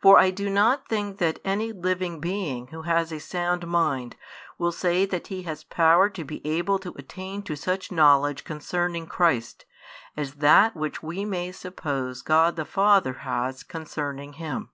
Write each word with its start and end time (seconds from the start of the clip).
For 0.00 0.18
I 0.18 0.30
do 0.30 0.48
|82 0.48 0.52
not 0.52 0.88
think 0.88 1.18
that 1.18 1.40
any 1.44 1.72
living 1.72 2.20
being 2.20 2.68
who 2.68 2.80
has 2.88 3.12
a 3.12 3.20
sound 3.20 3.66
mind 3.66 4.16
will 4.56 4.72
say 4.72 5.04
that 5.04 5.26
he 5.26 5.42
has 5.42 5.62
power 5.62 6.08
to 6.08 6.24
be 6.24 6.40
able 6.46 6.78
to 6.78 6.94
attain 6.96 7.42
to 7.42 7.54
such 7.54 7.92
knowledge 7.92 8.44
concerning 8.44 9.06
Christ 9.06 9.66
as 10.16 10.36
that 10.36 10.74
which 10.74 11.02
we 11.02 11.26
may 11.26 11.52
suppose 11.52 12.22
God 12.22 12.56
the 12.56 12.64
Father 12.64 13.12
has 13.12 13.62
concerning 13.62 14.32
Him. 14.40 14.70